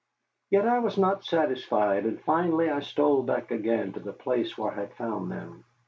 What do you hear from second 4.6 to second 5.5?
I had found